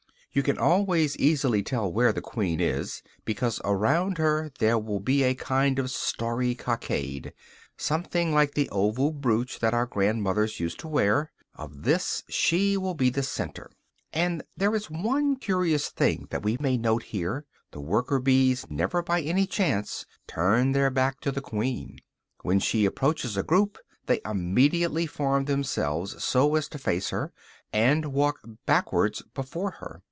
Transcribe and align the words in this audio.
You 0.33 0.43
can 0.43 0.57
always 0.57 1.17
easily 1.17 1.61
tell 1.61 1.91
where 1.91 2.13
the 2.13 2.21
queen 2.21 2.61
is, 2.61 3.03
because 3.25 3.59
around 3.65 4.17
her 4.17 4.49
there 4.59 4.79
will 4.79 5.01
be 5.01 5.23
a 5.23 5.35
kind 5.35 5.77
of 5.77 5.91
starry 5.91 6.55
cockade, 6.55 7.33
something 7.75 8.33
like 8.33 8.53
the 8.53 8.69
oval 8.69 9.11
brooch 9.11 9.59
that 9.59 9.73
our 9.73 9.85
grandmothers 9.85 10.57
used 10.57 10.79
to 10.79 10.87
wear; 10.87 11.33
of 11.55 11.81
this 11.83 12.23
she 12.29 12.77
will 12.77 12.93
be 12.93 13.09
the 13.09 13.23
center. 13.23 13.69
And 14.13 14.41
there 14.55 14.73
is 14.73 14.89
one 14.89 15.35
curious 15.35 15.89
thing 15.89 16.27
that 16.29 16.43
we 16.43 16.55
may 16.61 16.77
note 16.77 17.03
here: 17.03 17.43
the 17.71 17.81
worker 17.81 18.19
bees 18.19 18.65
never 18.69 19.03
by 19.03 19.19
any 19.21 19.45
chance 19.45 20.05
turn 20.27 20.71
their 20.71 20.89
back 20.89 21.19
to 21.27 21.33
the 21.33 21.41
queen. 21.41 21.99
When 22.41 22.59
she 22.61 22.85
approaches 22.85 23.35
a 23.35 23.43
group 23.43 23.77
they 24.05 24.21
immediately 24.23 25.07
form 25.07 25.43
themselves 25.43 26.23
so 26.23 26.55
as 26.55 26.69
to 26.69 26.77
face 26.77 27.09
her, 27.09 27.33
and 27.73 28.13
walk 28.13 28.37
backwards 28.65 29.21
before 29.33 29.71
her. 29.71 29.99